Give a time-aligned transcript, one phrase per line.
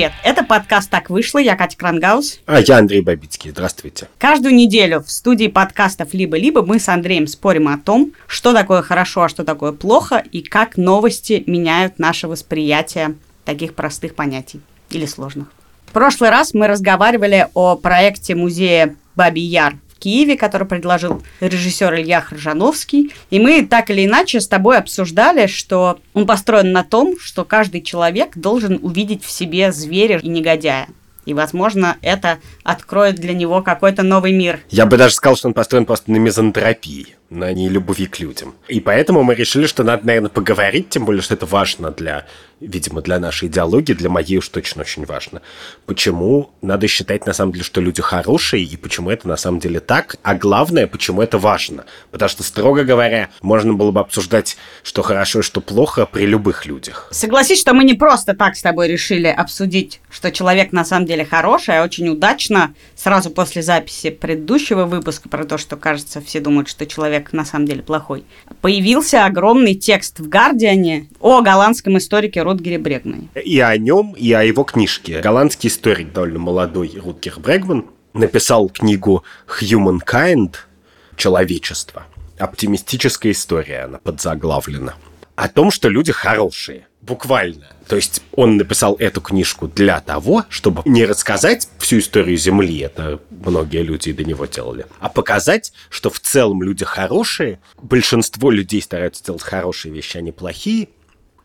[0.00, 0.14] Привет!
[0.24, 1.38] Это подкаст «Так вышло».
[1.38, 2.40] Я Катя Крангаус.
[2.46, 3.50] А я Андрей Бабицкий.
[3.50, 4.08] Здравствуйте.
[4.16, 9.24] Каждую неделю в студии подкастов «Либо-либо» мы с Андреем спорим о том, что такое хорошо,
[9.24, 15.48] а что такое плохо, и как новости меняют наше восприятие таких простых понятий или сложных.
[15.84, 22.20] В прошлый раз мы разговаривали о проекте музея Бабий Яр Киеве, который предложил режиссер Илья
[22.20, 23.12] Хржановский.
[23.30, 27.82] И мы так или иначе с тобой обсуждали, что он построен на том, что каждый
[27.82, 30.88] человек должен увидеть в себе зверя и негодяя.
[31.26, 34.60] И, возможно, это откроет для него какой-то новый мир.
[34.70, 38.54] Я бы даже сказал, что он построен просто на мизантропии на нелюбви к людям.
[38.68, 42.26] И поэтому мы решили, что надо, наверное, поговорить, тем более, что это важно для,
[42.60, 45.40] видимо, для нашей идеологии, для моей уж точно очень важно.
[45.86, 49.78] Почему надо считать, на самом деле, что люди хорошие, и почему это на самом деле
[49.78, 51.84] так, а главное, почему это важно.
[52.10, 56.66] Потому что, строго говоря, можно было бы обсуждать, что хорошо и что плохо при любых
[56.66, 57.08] людях.
[57.12, 61.24] Согласись, что мы не просто так с тобой решили обсудить, что человек на самом деле
[61.24, 66.68] хороший, а очень удачно сразу после записи предыдущего выпуска про то, что, кажется, все думают,
[66.68, 68.24] что человек человек на самом деле плохой.
[68.60, 73.28] Появился огромный текст в «Гардиане» о голландском историке Рутгере Брегмане.
[73.34, 75.20] И о нем, и о его книжке.
[75.20, 79.24] Голландский историк, довольно молодой Рутгер Брегман, написал книгу
[79.60, 80.54] «Humankind»–
[81.16, 82.04] «Человечество».
[82.38, 84.94] Оптимистическая история, она подзаглавлена.
[85.40, 86.86] О том, что люди хорошие.
[87.00, 87.66] Буквально.
[87.88, 93.20] То есть он написал эту книжку для того, чтобы не рассказать всю историю Земли, это
[93.30, 99.24] многие люди до него делали, а показать, что в целом люди хорошие, большинство людей стараются
[99.24, 100.90] делать хорошие вещи, а не плохие.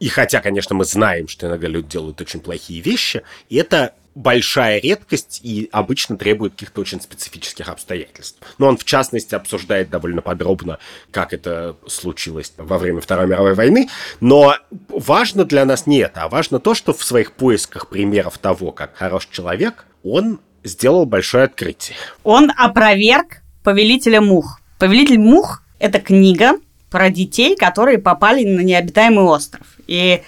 [0.01, 4.79] И хотя, конечно, мы знаем, что иногда люди делают очень плохие вещи, и это большая
[4.79, 8.39] редкость и обычно требует каких-то очень специфических обстоятельств.
[8.57, 10.79] Но он, в частности, обсуждает довольно подробно,
[11.11, 13.89] как это случилось во время Второй мировой войны.
[14.21, 14.55] Но
[14.87, 18.95] важно для нас не это, а важно то, что в своих поисках примеров того, как
[18.95, 21.97] хорош человек, он сделал большое открытие.
[22.23, 24.61] Он опроверг «Повелителя мух».
[24.79, 26.53] «Повелитель мух»— это книга
[26.89, 29.67] про детей, которые попали на необитаемый остров.
[29.87, 30.23] И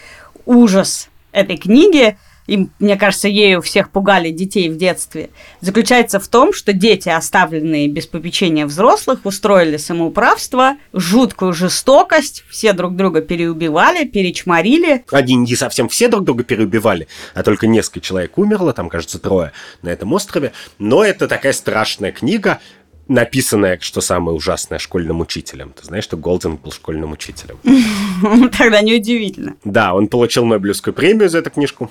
[0.46, 5.30] ужас этой книги и, мне кажется, ею всех пугали детей в детстве,
[5.62, 12.96] заключается в том, что дети, оставленные без попечения взрослых, устроили самоуправство, жуткую жестокость, все друг
[12.96, 15.04] друга переубивали, перечморили.
[15.12, 19.52] Они не совсем все друг друга переубивали, а только несколько человек умерло, там, кажется, трое
[19.82, 20.54] на этом острове.
[20.80, 22.60] Но это такая страшная книга,
[23.08, 25.74] написанная, что самое ужасное, школьным учителем.
[25.74, 27.58] Ты знаешь, что Голден был школьным учителем?
[28.58, 29.56] Тогда неудивительно.
[29.64, 31.90] Да, он получил Нобелевскую премию за эту книжку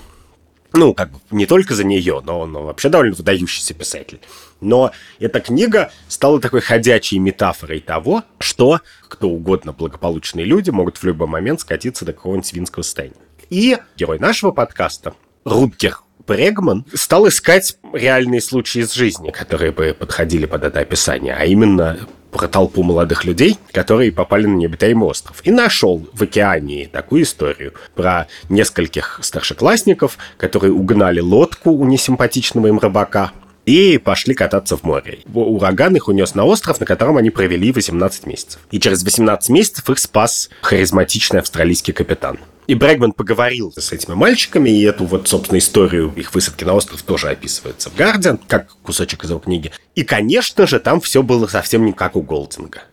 [0.73, 4.19] ну, как бы не только за нее, но он вообще довольно выдающийся писатель.
[4.59, 11.03] Но эта книга стала такой ходячей метафорой того, что кто угодно благополучные люди могут в
[11.03, 13.15] любой момент скатиться до какого-нибудь свинского состояния.
[13.49, 15.13] И герой нашего подкаста,
[15.45, 21.45] Рутгер Брегман, стал искать реальные случаи из жизни, которые бы подходили под это описание, а
[21.45, 21.97] именно
[22.31, 25.41] про толпу молодых людей, которые попали на необитаемый остров.
[25.43, 32.79] И нашел в океане такую историю про нескольких старшеклассников, которые угнали лодку у несимпатичного им
[32.79, 33.31] рыбака,
[33.65, 35.19] и пошли кататься в море.
[35.33, 38.61] Ураган их унес на остров, на котором они провели 18 месяцев.
[38.71, 42.39] И через 18 месяцев их спас харизматичный австралийский капитан.
[42.67, 47.01] И Брэгман поговорил с этими мальчиками, и эту вот, собственно, историю их высадки на остров
[47.01, 49.71] тоже описывается в «Гардиан», как кусочек из его книги.
[49.95, 52.83] И, конечно же, там все было совсем не как у Голдинга.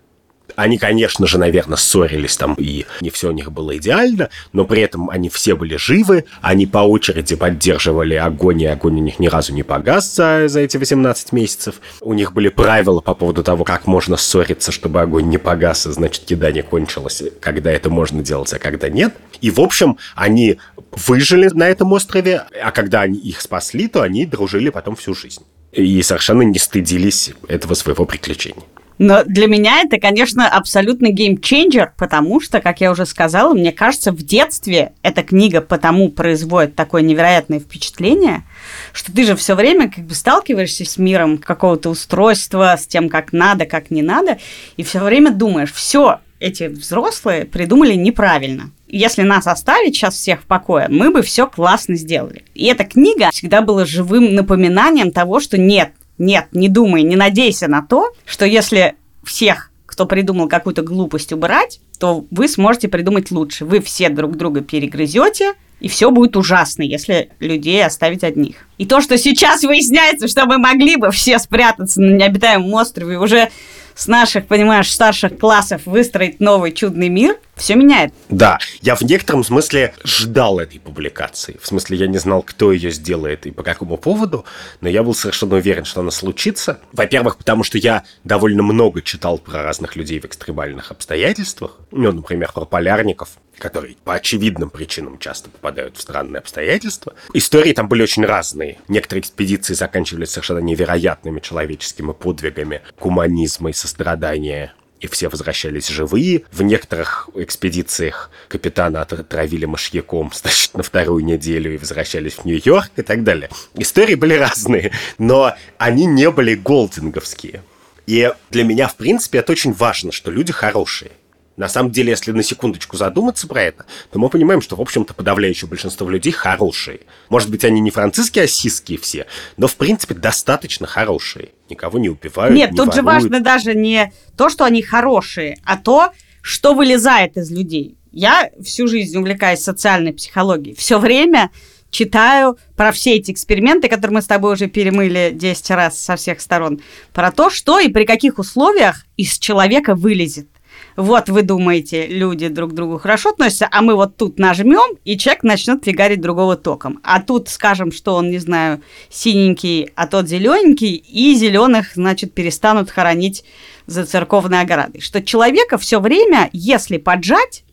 [0.56, 4.82] Они, конечно же, наверное, ссорились там, и не все у них было идеально, но при
[4.82, 9.28] этом они все были живы, они по очереди поддерживали огонь, и огонь у них ни
[9.28, 11.76] разу не погас за, за эти 18 месяцев.
[12.00, 15.90] У них были правила по поводу того, как можно ссориться, чтобы огонь не погас, и,
[15.90, 19.14] значит, еда не кончилась, когда это можно делать, а когда нет.
[19.40, 20.58] И, в общем, они
[20.92, 25.42] выжили на этом острове, а когда они их спасли, то они дружили потом всю жизнь.
[25.72, 28.62] И совершенно не стыдились этого своего приключения.
[28.98, 34.12] Но для меня это, конечно, абсолютно геймченджер, потому что, как я уже сказала, мне кажется,
[34.12, 38.44] в детстве эта книга потому производит такое невероятное впечатление,
[38.92, 43.32] что ты же все время как бы сталкиваешься с миром какого-то устройства, с тем, как
[43.32, 44.38] надо, как не надо,
[44.76, 48.70] и все время думаешь, все, эти взрослые придумали неправильно.
[48.86, 52.44] Если нас оставить сейчас всех в покое, мы бы все классно сделали.
[52.54, 57.68] И эта книга всегда была живым напоминанием того, что нет, нет, не думай, не надейся
[57.68, 58.94] на то, что если
[59.24, 63.64] всех, кто придумал какую-то глупость, убрать, то вы сможете придумать лучше.
[63.64, 68.56] Вы все друг друга перегрызете, и все будет ужасно, если людей оставить одних.
[68.78, 73.50] И то, что сейчас выясняется, что мы могли бы все спрятаться на необитаемом острове уже
[73.94, 78.12] с наших, понимаешь, старших классов выстроить новый чудный мир, все меняет.
[78.28, 81.58] Да, я в некотором смысле ждал этой публикации.
[81.62, 84.44] В смысле, я не знал, кто ее сделает и по какому поводу,
[84.80, 86.80] но я был совершенно уверен, что она случится.
[86.92, 91.78] Во-первых, потому что я довольно много читал про разных людей в экстремальных обстоятельствах.
[91.90, 97.14] Ну, например, про полярников, которые по очевидным причинам часто попадают в странные обстоятельства.
[97.32, 98.78] Истории там были очень разные.
[98.88, 104.74] Некоторые экспедиции заканчивались совершенно невероятными человеческими подвигами, гуманизма и сострадания
[105.04, 106.44] и все возвращались живые.
[106.50, 113.02] В некоторых экспедициях капитана отравили мышьяком, значит, на вторую неделю и возвращались в Нью-Йорк и
[113.02, 113.50] так далее.
[113.74, 117.62] Истории были разные, но они не были голдинговские.
[118.06, 121.12] И для меня, в принципе, это очень важно, что люди хорошие.
[121.56, 125.14] На самом деле, если на секундочку задуматься про это, то мы понимаем, что, в общем-то,
[125.14, 127.00] подавляющее большинство людей хорошие.
[127.28, 131.50] Может быть, они не французские, а сиские все, но, в принципе, достаточно хорошие.
[131.70, 132.94] Никого не убивают, Нет, не тут воруют.
[132.94, 136.10] же важно даже не то, что они хорошие, а то,
[136.42, 137.96] что вылезает из людей.
[138.10, 140.76] Я всю жизнь увлекаюсь социальной психологией.
[140.76, 141.50] Все время
[141.90, 146.40] читаю про все эти эксперименты, которые мы с тобой уже перемыли 10 раз со всех
[146.40, 146.80] сторон,
[147.12, 150.48] про то, что и при каких условиях из человека вылезет
[150.96, 155.18] вот вы думаете, люди друг к другу хорошо относятся, а мы вот тут нажмем, и
[155.18, 157.00] человек начнет фигарить другого током.
[157.02, 158.80] А тут скажем, что он, не знаю,
[159.10, 163.44] синенький, а тот зелененький, и зеленых, значит, перестанут хоронить
[163.86, 165.00] за церковной оградой.
[165.00, 167.64] Что человека все время, если поджать,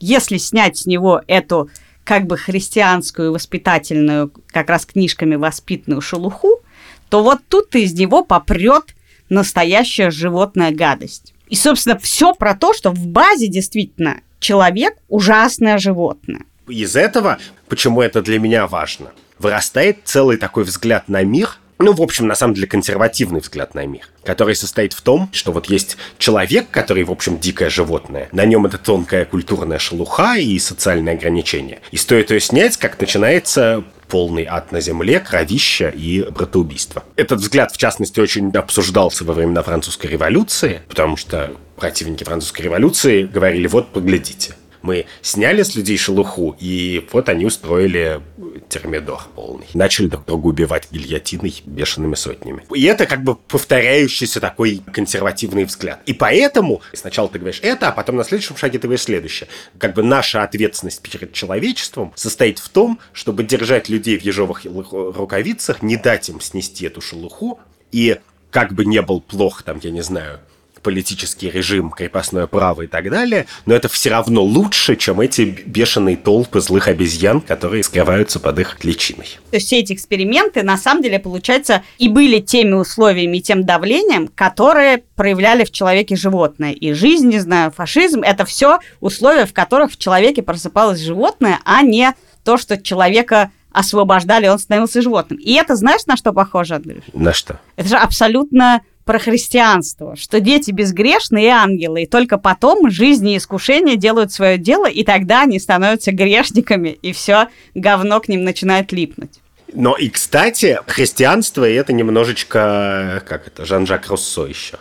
[0.00, 1.68] если снять с него эту
[2.02, 6.60] как бы христианскую, воспитательную, как раз книжками воспитанную шелуху,
[7.08, 8.94] то вот тут из него попрет
[9.28, 11.33] настоящая животная гадость.
[11.48, 16.42] И, собственно, все про то, что в базе действительно человек ужасное животное.
[16.68, 17.38] Из этого,
[17.68, 22.34] почему это для меня важно, вырастает целый такой взгляд на мир, ну, в общем, на
[22.34, 27.04] самом деле, консервативный взгляд на мир, который состоит в том, что вот есть человек, который,
[27.04, 31.80] в общем, дикое животное, на нем это тонкая культурная шелуха и социальные ограничения.
[31.90, 37.02] И стоит ее снять, как начинается полный ад на земле, кровища и братоубийство.
[37.16, 43.24] Этот взгляд, в частности, очень обсуждался во времена французской революции, потому что противники французской революции
[43.24, 48.20] говорили, вот, поглядите, мы сняли с людей шелуху, и вот они устроили
[48.68, 49.66] термидор полный.
[49.72, 52.64] Начали друг друга убивать гильотиной бешеными сотнями.
[52.74, 56.00] И это как бы повторяющийся такой консервативный взгляд.
[56.04, 59.48] И поэтому сначала ты говоришь это, а потом на следующем шаге ты говоришь следующее.
[59.78, 65.82] Как бы наша ответственность перед человечеством состоит в том, чтобы держать людей в ежовых рукавицах,
[65.82, 67.58] не дать им снести эту шелуху,
[67.90, 68.18] и
[68.50, 70.40] как бы не был плох, там, я не знаю,
[70.84, 76.16] политический режим, крепостное право и так далее, но это все равно лучше, чем эти бешеные
[76.16, 79.26] толпы злых обезьян, которые скрываются под их личиной.
[79.50, 83.64] То есть все эти эксперименты, на самом деле, получается, и были теми условиями, и тем
[83.64, 86.72] давлением, которые проявляли в человеке животное.
[86.72, 91.82] И жизнь, не знаю, фашизм, это все условия, в которых в человеке просыпалось животное, а
[91.82, 92.12] не
[92.44, 95.38] то, что человека освобождали, он становился животным.
[95.38, 97.02] И это знаешь, на что похоже, Андрюш?
[97.12, 97.58] На что?
[97.76, 103.36] Это же абсолютно про христианство, что дети безгрешные и ангелы, и только потом жизни и
[103.36, 108.92] искушения делают свое дело, и тогда они становятся грешниками, и все говно к ним начинает
[108.92, 109.40] липнуть.
[109.72, 114.78] Но и, кстати, христианство, это немножечко, как это, Жан-Жак Руссо еще.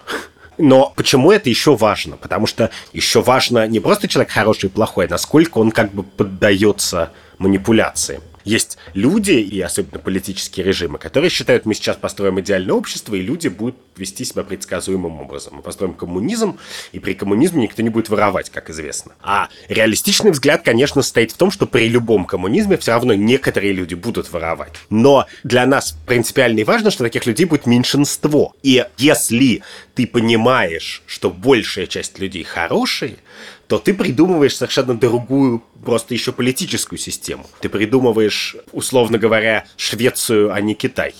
[0.59, 2.15] Но почему это еще важно?
[2.15, 6.03] Потому что еще важно не просто человек хороший и плохой, а насколько он как бы
[6.03, 8.21] поддается манипуляциям.
[8.43, 13.47] Есть люди, и особенно политические режимы, которые считают, мы сейчас построим идеальное общество, и люди
[13.47, 15.55] будут вести себя предсказуемым образом.
[15.55, 16.57] Мы построим коммунизм,
[16.91, 19.13] и при коммунизме никто не будет воровать, как известно.
[19.21, 23.93] А реалистичный взгляд, конечно, состоит в том, что при любом коммунизме все равно некоторые люди
[23.93, 24.73] будут воровать.
[24.89, 28.55] Но для нас принципиально и важно, что таких людей будет меньшинство.
[28.63, 29.61] И если
[29.95, 33.17] ты понимаешь, что большая часть людей хорошие,
[33.73, 37.47] то ты придумываешь совершенно другую, просто еще политическую систему.
[37.59, 41.15] Ты придумываешь, условно говоря, Швецию, а не Китай.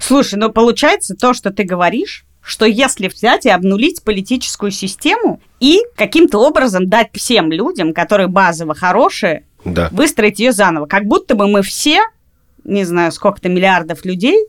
[0.00, 5.78] Слушай, ну получается то, что ты говоришь, что если взять и обнулить политическую систему и
[5.94, 9.88] каким-то образом дать всем людям, которые базово хорошие, да.
[9.92, 12.00] выстроить ее заново, как будто бы мы все,
[12.64, 14.44] не знаю, сколько-то миллиардов людей,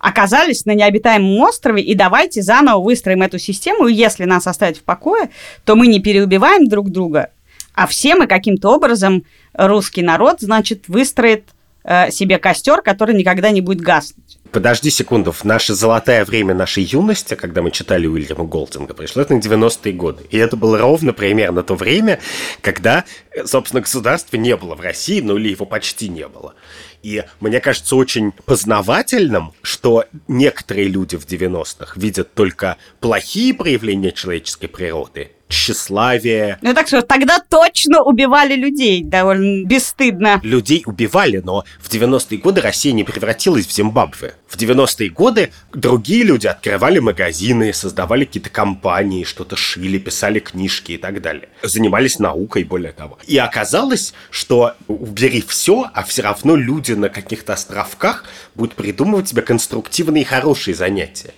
[0.00, 4.82] оказались на необитаемом острове, и давайте заново выстроим эту систему, и если нас оставить в
[4.82, 5.30] покое,
[5.64, 7.30] то мы не переубиваем друг друга,
[7.74, 11.44] а все мы каким-то образом, русский народ, значит, выстроит
[11.84, 14.38] э, себе костер, который никогда не будет гаснуть.
[14.52, 19.38] Подожди секунду, в наше золотое время нашей юности, когда мы читали Уильяма Голдинга, это на
[19.38, 20.24] 90-е годы.
[20.30, 22.18] И это было ровно примерно то время,
[22.60, 23.04] когда,
[23.44, 26.54] собственно, государства не было в России, ну или его почти не было.
[27.02, 34.68] И мне кажется очень познавательным, что некоторые люди в 90-х видят только плохие проявления человеческой
[34.68, 36.58] природы тщеславие.
[36.62, 40.40] Ну так что тогда точно убивали людей довольно бесстыдно.
[40.42, 44.34] Людей убивали, но в 90-е годы Россия не превратилась в Зимбабве.
[44.48, 50.96] В 90-е годы другие люди открывали магазины, создавали какие-то компании, что-то шили, писали книжки и
[50.96, 51.48] так далее.
[51.62, 53.18] Занимались наукой, более того.
[53.26, 59.42] И оказалось, что убери все, а все равно люди на каких-то островках будут придумывать себе
[59.42, 61.34] конструктивные и хорошие занятия.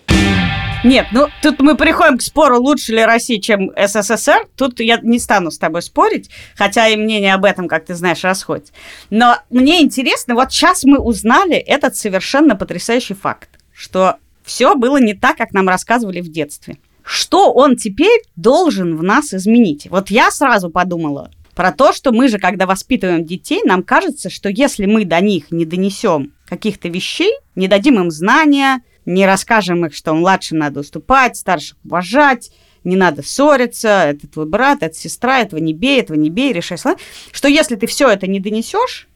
[0.84, 4.48] Нет, ну тут мы приходим к спору, лучше ли Россия, чем СССР.
[4.56, 8.24] Тут я не стану с тобой спорить, хотя и мнение об этом, как ты знаешь,
[8.24, 8.72] расходится.
[9.08, 15.14] Но мне интересно, вот сейчас мы узнали этот совершенно потрясающий факт, что все было не
[15.14, 16.78] так, как нам рассказывали в детстве.
[17.04, 19.86] Что он теперь должен в нас изменить?
[19.88, 24.48] Вот я сразу подумала про то, что мы же, когда воспитываем детей, нам кажется, что
[24.48, 29.94] если мы до них не донесем каких-то вещей, не дадим им знания, не расскажем их,
[29.94, 32.50] что младшим надо уступать, старших уважать,
[32.84, 36.78] не надо ссориться, это твой брат, это сестра, этого не бей, этого не бей, решай
[36.78, 36.98] слова.
[37.30, 39.08] Что если ты все это не донесешь,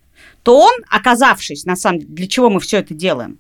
[0.43, 3.39] то он, оказавшись, на самом деле, для чего мы все это делаем?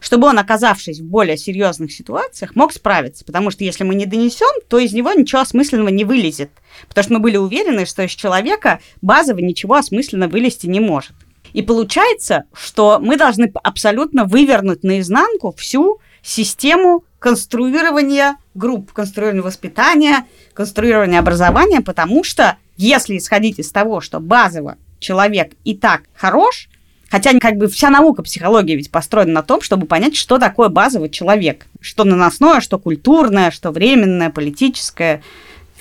[0.00, 3.24] Чтобы он, оказавшись в более серьезных ситуациях, мог справиться.
[3.24, 6.50] Потому что если мы не донесем, то из него ничего осмысленного не вылезет.
[6.88, 11.14] Потому что мы были уверены, что из человека базово ничего осмысленно вылезти не может.
[11.52, 21.18] И получается, что мы должны абсолютно вывернуть наизнанку всю систему конструирования групп, конструирования воспитания, конструирования
[21.18, 26.68] образования, потому что если исходить из того, что базово человек и так хорош,
[27.10, 31.10] хотя как бы вся наука психологии ведь построена на том, чтобы понять, что такое базовый
[31.10, 35.22] человек, что наносное, что культурное, что временное, политическое,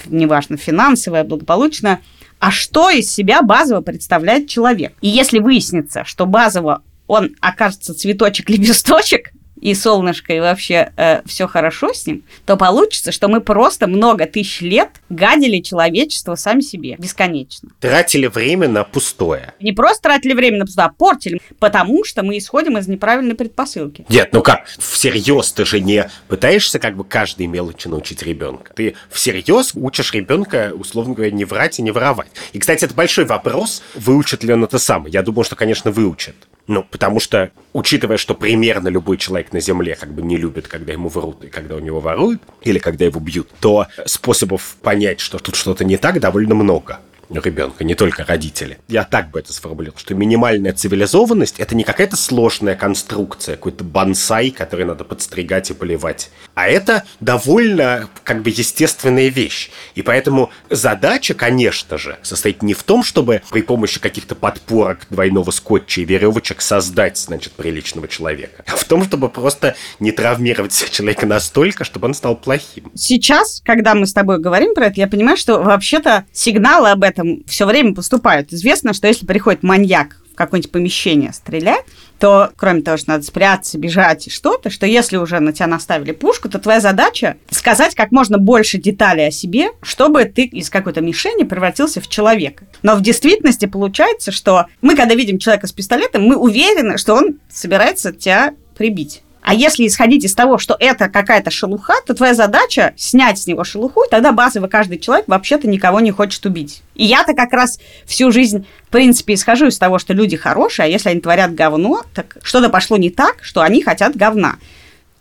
[0.05, 2.01] неважно, финансовое, благополучное–
[2.39, 4.94] а что из себя базово представляет человек.
[5.01, 9.32] И если выяснится, что базово он окажется цветочек-лепесточек,
[9.67, 14.25] и солнышко, и вообще э, все хорошо с ним, то получится, что мы просто много
[14.25, 17.69] тысяч лет гадили человечество сами себе бесконечно.
[17.81, 19.53] Тратили время на пустое.
[19.59, 24.05] Не просто тратили время на пустое, а портили, потому что мы исходим из неправильной предпосылки.
[24.07, 28.71] Нет, ну как, всерьез ты же не пытаешься как бы каждой мелочи научить ребенка.
[28.74, 32.31] Ты всерьез учишь ребенка, условно говоря, не врать и не воровать.
[32.53, 35.07] И, кстати, это большой вопрос, выучит ли он это сам.
[35.07, 36.36] Я думаю, что, конечно, выучит.
[36.67, 40.91] Ну, потому что, учитывая, что примерно любой человек на Земле как бы не любит, когда
[40.91, 45.39] ему врут и когда у него воруют, или когда его бьют, то способов понять, что
[45.39, 48.79] тут что-то не так, довольно много ребенка, не только родители.
[48.88, 54.51] Я так бы это сформулировал, что минимальная цивилизованность– это не какая-то сложная конструкция, какой-то бонсай,
[54.51, 59.69] который надо подстригать и поливать, а это довольно как бы естественная вещь.
[59.96, 65.51] И поэтому задача, конечно же, состоит не в том, чтобы при помощи каких-то подпорок двойного
[65.51, 71.25] скотча и веревочек создать, значит, приличного человека, а в том, чтобы просто не травмировать человека
[71.25, 72.91] настолько, чтобы он стал плохим.
[72.96, 77.16] Сейчас, когда мы с тобой говорим про это, я понимаю, что вообще-то сигналы об этом
[77.17, 78.53] этом все время поступают.
[78.53, 81.83] Известно, что если приходит маньяк в какое-нибудь помещение стрелять,
[82.19, 86.12] то кроме того, что надо спрятаться, бежать и что-то, что если уже на тебя наставили
[86.12, 91.01] пушку, то твоя задача сказать как можно больше деталей о себе, чтобы ты из какой-то
[91.01, 92.65] мишени превратился в человека.
[92.83, 97.39] Но в действительности получается, что мы, когда видим человека с пистолетом, мы уверены, что он
[97.50, 99.24] собирается тебя прибить.
[99.48, 103.63] А если исходить из того, что это какая-то шелуха, то твоя задача снять с него
[103.63, 106.82] шелуху, и тогда базово каждый человек вообще-то никого не хочет убить.
[106.96, 110.89] И я-то как раз всю жизнь, в принципе, исхожу из того, что люди хорошие, а
[110.89, 114.58] если они творят говно, так что-то пошло не так, что они хотят говна.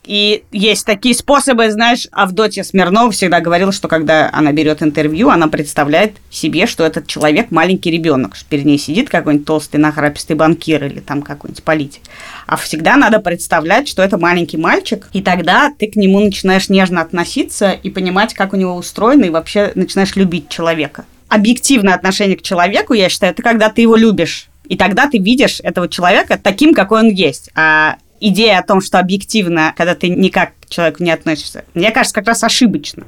[0.07, 5.49] И есть такие способы, знаешь, Авдотья Смирнова всегда говорила, что когда она берет интервью, она
[5.49, 10.85] представляет себе, что этот человек маленький ребенок, что перед ней сидит какой-нибудь толстый нахрапистый банкир
[10.85, 12.03] или там какой-нибудь политик.
[12.47, 17.01] А всегда надо представлять, что это маленький мальчик, и тогда ты к нему начинаешь нежно
[17.01, 21.05] относиться и понимать, как у него устроено, и вообще начинаешь любить человека.
[21.29, 24.49] Объективное отношение к человеку, я считаю, это когда ты его любишь.
[24.69, 27.51] И тогда ты видишь этого человека таким, какой он есть.
[27.57, 32.15] А идея о том, что объективно, когда ты никак к человеку не относишься, мне кажется,
[32.15, 33.07] как раз ошибочно.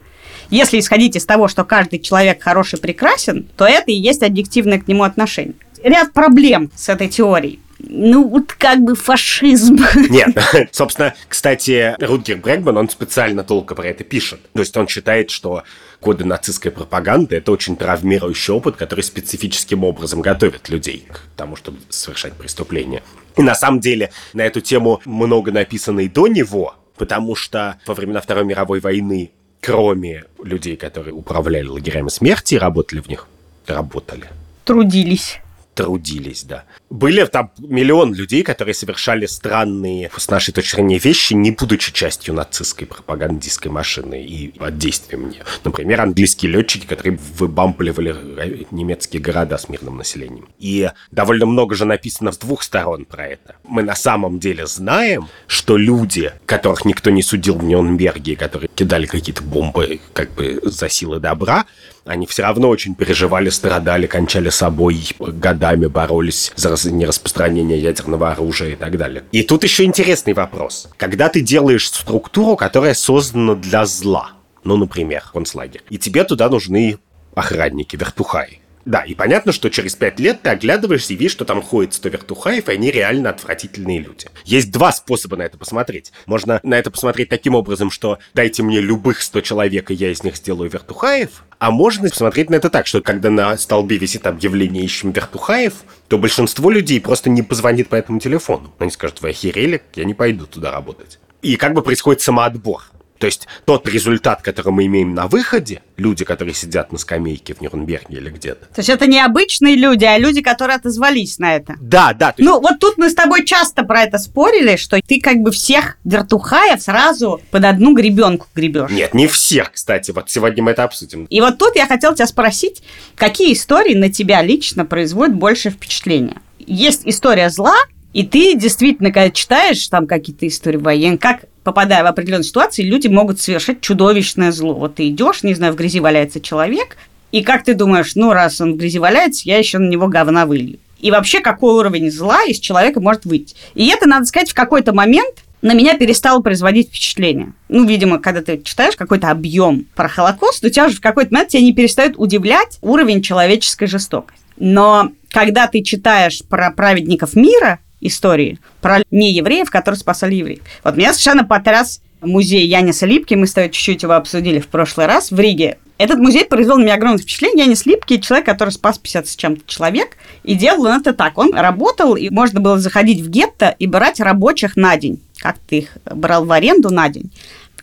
[0.50, 4.88] Если исходить из того, что каждый человек хороший, прекрасен, то это и есть объективное к
[4.88, 5.54] нему отношение.
[5.82, 7.60] Ряд проблем с этой теорией.
[7.78, 9.78] Ну, вот как бы фашизм.
[10.10, 10.36] Нет,
[10.72, 14.40] собственно, кстати, Рутгер Брэгман, он специально толко про это пишет.
[14.52, 15.62] То есть он считает, что
[16.00, 21.78] коды нацистской пропаганды– это очень травмирующий опыт, который специфическим образом готовит людей к тому, чтобы
[21.88, 23.02] совершать преступления.
[23.36, 27.94] И на самом деле на эту тему много написано и до него, потому что во
[27.94, 29.30] времена Второй мировой войны,
[29.60, 33.28] кроме людей, которые управляли лагерями смерти и работали в них,
[33.66, 34.24] работали.
[34.64, 35.38] Трудились
[35.78, 36.64] трудились, да.
[36.90, 42.34] Были там миллион людей, которые совершали странные, с нашей точки зрения, вещи, не будучи частью
[42.34, 45.44] нацистской пропагандистской машины и под действием нее.
[45.62, 50.48] Например, английские летчики, которые выбампливали немецкие города с мирным населением.
[50.58, 53.54] И довольно много же написано с двух сторон про это.
[53.62, 59.06] Мы на самом деле знаем, что люди, которых никто не судил в Нюрнберге, которые кидали
[59.06, 61.66] какие-то бомбы как бы за силы добра,
[62.08, 68.76] они все равно очень переживали, страдали, кончали собой, годами боролись за нераспространение ядерного оружия и
[68.76, 69.24] так далее.
[69.30, 70.88] И тут еще интересный вопрос.
[70.96, 74.30] Когда ты делаешь структуру, которая создана для зла,
[74.64, 76.98] ну, например, концлагерь, и тебе туда нужны
[77.34, 81.60] охранники, вертухаи, да, и понятно, что через пять лет ты оглядываешься и видишь, что там
[81.60, 84.28] ходит 100 вертухаев, и они реально отвратительные люди.
[84.46, 86.10] Есть два способа на это посмотреть.
[86.24, 90.22] Можно на это посмотреть таким образом, что дайте мне любых 100 человек, и я из
[90.24, 91.44] них сделаю вертухаев.
[91.58, 95.74] А можно посмотреть на это так, что когда на столбе висит объявление «Ищем вертухаев»,
[96.08, 98.72] то большинство людей просто не позвонит по этому телефону.
[98.78, 101.18] Они скажут, вы охерели, я не пойду туда работать.
[101.42, 102.84] И как бы происходит самоотбор.
[103.18, 107.60] То есть тот результат, который мы имеем на выходе, люди, которые сидят на скамейке в
[107.60, 108.66] Нюрнберге или где-то.
[108.66, 111.74] То есть это не обычные люди, а люди, которые отозвались на это.
[111.80, 112.34] Да, да.
[112.36, 112.48] Есть...
[112.48, 115.98] Ну, вот тут мы с тобой часто про это спорили, что ты как бы всех
[116.04, 118.90] вертухаев сразу под одну гребенку гребешь.
[118.90, 120.10] Нет, не всех, кстати.
[120.12, 121.24] Вот сегодня мы это обсудим.
[121.24, 122.82] И вот тут я хотел тебя спросить,
[123.16, 126.40] какие истории на тебя лично производят больше впечатления?
[126.58, 127.74] Есть история зла,
[128.12, 133.08] и ты действительно, когда читаешь там какие-то истории воен, как попадая в определенные ситуации, люди
[133.08, 134.72] могут совершать чудовищное зло.
[134.72, 136.96] Вот ты идешь, не знаю, в грязи валяется человек,
[137.30, 140.46] и как ты думаешь, ну, раз он в грязи валяется, я еще на него говна
[140.46, 140.78] вылью.
[140.98, 143.54] И вообще, какой уровень зла из человека может выйти.
[143.74, 147.52] И это, надо сказать, в какой-то момент на меня перестало производить впечатление.
[147.68, 151.50] Ну, видимо, когда ты читаешь какой-то объем про Холокост, у тебя же в какой-то момент
[151.50, 154.40] тебя не перестает удивлять уровень человеческой жестокости.
[154.56, 160.60] Но когда ты читаешь про праведников мира, истории про неевреев, которые спасали евреев.
[160.84, 165.06] Вот меня совершенно потряс музей Яниса Липки, мы с тобой чуть-чуть его обсудили в прошлый
[165.06, 165.78] раз в Риге.
[165.98, 167.64] Этот музей произвел на меня огромное впечатление.
[167.64, 171.36] Янис Липки– человек, который спас 50 с чем-то человек, и делал он это так.
[171.36, 175.20] Он работал, и можно было заходить в гетто и брать рабочих на день.
[175.38, 177.32] Как ты их брал в аренду на день.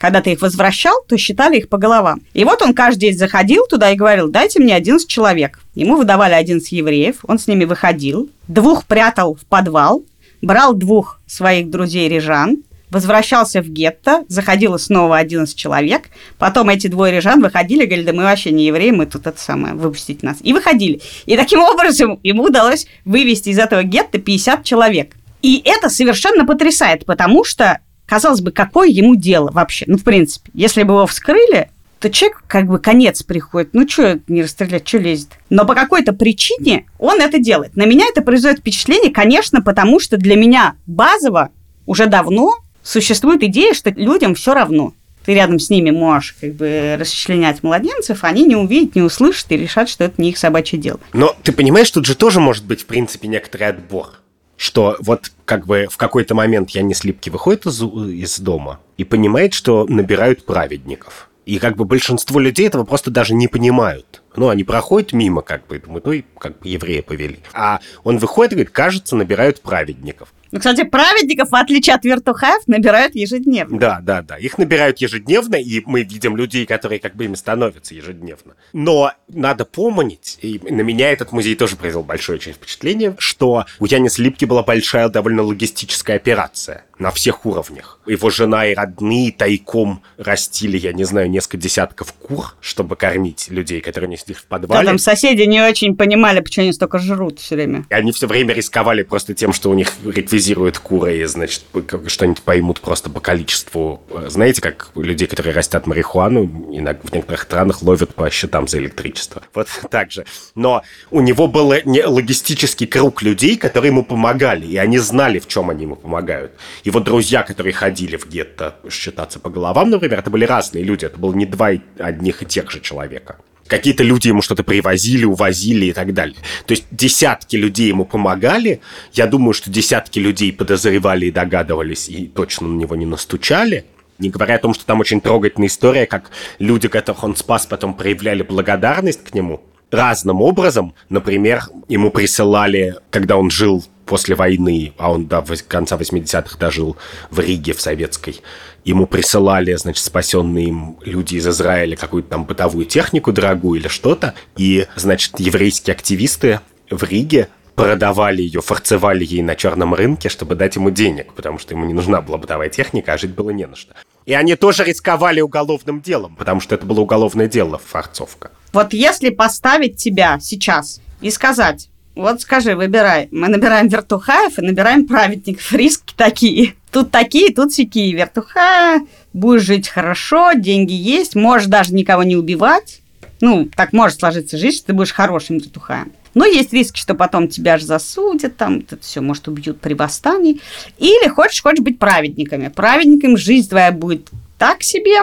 [0.05, 2.21] Когда ты их возвращал, то считали их по головам.
[2.35, 5.61] И вот он каждый день заходил туда и говорил, дайте мне 11 человек.
[5.73, 10.03] Ему выдавали 11 евреев, он с ними выходил, двух прятал в подвал,
[10.43, 12.57] брал двух своих друзей рижан,
[12.91, 16.03] возвращался в гетто, заходило снова 11 человек,
[16.37, 19.73] потом эти двое рижан выходили, говорили, да мы вообще не евреи, мы тут это самое,
[19.73, 20.37] выпустите нас.
[20.41, 21.01] И выходили.
[21.25, 25.15] И таким образом ему удалось вывести из этого гетто 50 человек.
[25.41, 29.85] И это совершенно потрясает, потому что казалось бы, какое ему дело вообще?
[29.87, 33.73] Ну, в принципе, если бы его вскрыли, то человек как бы конец приходит.
[33.73, 35.29] Ну, что не расстрелять, что лезет?
[35.49, 37.75] Но по какой-то причине он это делает.
[37.75, 41.49] На меня это производит впечатление, конечно, потому что для меня базово
[41.85, 44.93] уже давно существует идея, что людям все равно.
[45.25, 49.57] Ты рядом с ними можешь как бы расчленять младенцев, они не увидят, не услышат и
[49.57, 50.99] решат, что это не их собачье дело.
[51.13, 54.19] Но ты понимаешь, тут же тоже может быть, в принципе, некоторый отбор
[54.57, 59.03] что вот как бы в какой-то момент я не слепки выходит из, из дома и
[59.03, 61.29] понимает, что набирают праведников.
[61.45, 64.23] И как бы большинство людей этого просто даже не понимают.
[64.35, 67.39] Ну, они проходят мимо, как бы, мы то как бы еврея повели.
[67.53, 70.33] А он выходит и говорит, кажется, набирают праведников.
[70.55, 73.77] Ну, кстати, праведников, в отличие от вертухаев, набирают ежедневно.
[73.77, 74.37] Да, да, да.
[74.37, 78.53] Их набирают ежедневно, и мы видим людей, которые как бы ими становятся ежедневно.
[78.71, 83.85] Но надо помнить, и на меня этот музей тоже произвел большое очень впечатление, что у
[83.85, 87.99] Янис Липки была большая довольно логистическая операция на всех уровнях.
[88.05, 93.81] Его жена и родные тайком растили, я не знаю, несколько десятков кур, чтобы кормить людей,
[93.81, 94.81] которые не сидят в подвале.
[94.81, 97.85] Да, там соседи не очень понимали, почему они столько жрут все время.
[97.89, 101.63] И они все время рисковали просто тем, что у них реквизируют куры, и, значит,
[102.07, 104.01] что-нибудь поймут просто по количеству.
[104.27, 109.41] Знаете, как людей, которые растят марихуану, иногда в некоторых странах ловят по счетам за электричество.
[109.53, 110.25] Вот так же.
[110.53, 115.47] Но у него был не логистический круг людей, которые ему помогали, и они знали, в
[115.47, 116.53] чем они ему помогают
[116.85, 121.17] его друзья, которые ходили в гетто считаться по головам, например, это были разные люди, это
[121.17, 123.37] было не два одних и тех же человека.
[123.67, 126.37] Какие-то люди ему что-то привозили, увозили и так далее.
[126.67, 128.81] То есть десятки людей ему помогали.
[129.13, 133.85] Я думаю, что десятки людей подозревали и догадывались, и точно на него не настучали.
[134.19, 137.95] Не говоря о том, что там очень трогательная история, как люди, которых он спас, потом
[137.95, 140.93] проявляли благодарность к нему разным образом.
[141.09, 146.97] Например, ему присылали, когда он жил после войны, а он до конца 80-х дожил
[147.31, 148.41] в Риге, в советской,
[148.83, 154.35] ему присылали, значит, спасенные им люди из Израиля какую-то там бытовую технику дорогую или что-то,
[154.55, 160.75] и, значит, еврейские активисты в Риге продавали ее, фарцевали ей на черном рынке, чтобы дать
[160.75, 163.75] ему денег, потому что ему не нужна была бытовая техника, а жить было не на
[163.75, 163.93] что.
[164.25, 168.51] И они тоже рисковали уголовным делом, потому что это было уголовное дело, фарцовка.
[168.73, 173.27] Вот если поставить тебя сейчас и сказать, вот скажи, выбирай.
[173.31, 175.71] Мы набираем вертухаев и набираем праведников.
[175.73, 176.75] Риски такие.
[176.91, 178.13] Тут такие, тут всякие.
[178.13, 179.01] Вертуха,
[179.33, 183.01] будешь жить хорошо, деньги есть, можешь даже никого не убивать.
[183.41, 186.13] Ну, так может сложиться жизнь, что ты будешь хорошим вертухаем.
[186.33, 190.61] Но есть риски, что потом тебя же засудят, там это все, может, убьют при восстании.
[190.97, 192.69] Или хочешь, хочешь быть праведниками.
[192.69, 195.21] Праведниками жизнь твоя будет так себе,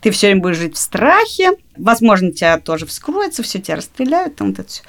[0.00, 4.50] ты все время будешь жить в страхе, возможно, тебя тоже вскроется, все тебя расстреляют, там
[4.50, 4.82] вот это все.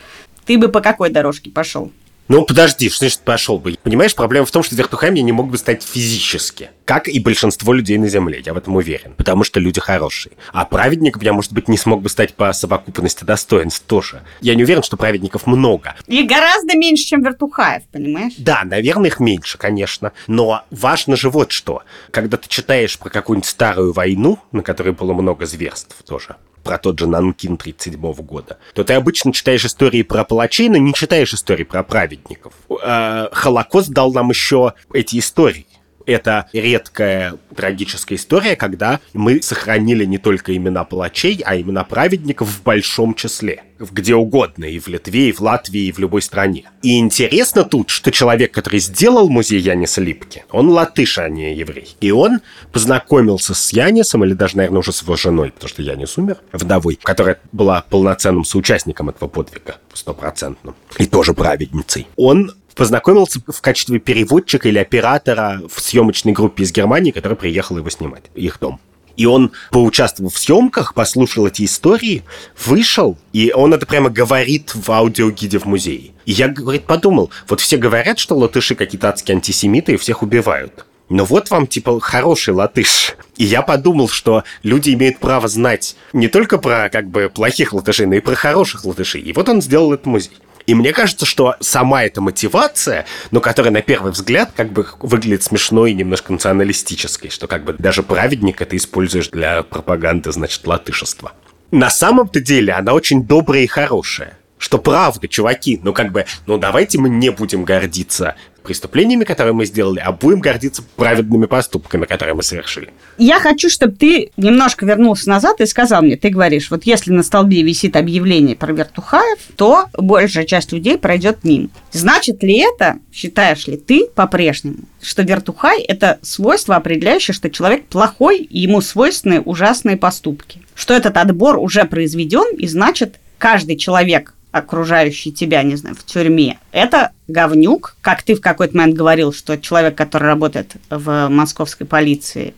[0.48, 1.92] Ты бы по какой дорожке пошел?
[2.30, 3.78] Ну, подожди, что значит пошел бы?
[3.84, 6.70] Понимаешь, проблема в том, что вертухами я не мог бы стать физически.
[6.84, 9.14] Как и большинство людей на Земле, я в этом уверен.
[9.16, 10.34] Потому что люди хорошие.
[10.52, 14.24] А праведником я, может быть, не смог бы стать по совокупности достоинств тоже.
[14.42, 15.96] Я не уверен, что праведников много.
[16.08, 18.34] И гораздо меньше, чем вертухаев, понимаешь?
[18.38, 20.12] Да, наверное, их меньше, конечно.
[20.28, 21.84] Но важно же вот что.
[22.12, 26.36] Когда ты читаешь про какую-нибудь старую войну, на которой было много зверств тоже,
[26.68, 30.94] про тот же Нанкин 37 года, то ты обычно читаешь истории про палачей, но не
[30.94, 32.54] читаешь истории про праведников.
[32.84, 35.67] Э, Холокост дал нам еще эти истории
[36.08, 42.64] это редкая трагическая история, когда мы сохранили не только имена палачей, а имена праведников в
[42.64, 43.64] большом числе.
[43.80, 46.64] Где угодно, и в Литве, и в Латвии, и в любой стране.
[46.82, 51.96] И интересно тут, что человек, который сделал музей Яниса Липки, он латыш, а не еврей.
[52.02, 52.40] И он
[52.72, 56.98] познакомился с Янисом, или даже, наверное, уже с его женой, потому что Янис умер, вдовой,
[57.04, 62.08] которая была полноценным соучастником этого подвига, стопроцентным, и тоже праведницей.
[62.16, 67.90] Он познакомился в качестве переводчика или оператора в съемочной группе из Германии, которая приехала его
[67.90, 68.80] снимать, их дом.
[69.18, 72.24] И он, поучаствовав в съемках, послушал эти истории,
[72.66, 76.12] вышел, и он это прямо говорит в аудиогиде в музее.
[76.26, 80.86] И я, говорит, подумал, вот все говорят, что латыши какие-то адские антисемиты и всех убивают.
[81.10, 83.16] Но вот вам, типа, хороший латыш.
[83.38, 88.06] И я подумал, что люди имеют право знать не только про, как бы, плохих латышей,
[88.06, 89.22] но и про хороших латышей.
[89.22, 90.38] И вот он сделал этот музей.
[90.68, 95.42] И мне кажется, что сама эта мотивация, но которая на первый взгляд как бы выглядит
[95.42, 101.32] смешной и немножко националистической, что как бы даже праведник это используешь для пропаганды, значит, латышества.
[101.72, 104.38] На самом-то деле она очень добрая и хорошая.
[104.58, 108.36] Что правда, чуваки, ну как бы, ну давайте мы не будем гордиться
[108.68, 112.90] преступлениями, которые мы сделали, а будем гордиться праведными поступками, которые мы совершили.
[113.18, 117.24] Я хочу, чтобы ты немножко вернулся назад и сказал мне, ты говоришь, вот если на
[117.24, 121.70] столбе висит объявление про вертухаев, то большая часть людей пройдет мимо.
[121.94, 128.40] Значит ли это, считаешь ли ты по-прежнему, что вертухай– это свойство, определяющее, что человек плохой,
[128.40, 130.62] и ему свойственны ужасные поступки?
[130.76, 136.60] Что этот отбор уже произведен, и значит, каждый человек, окружающий тебя, не знаю, в тюрьме,
[136.72, 142.54] это говнюк, как ты в какой-то момент говорил, что человек, который работает в московской полиции,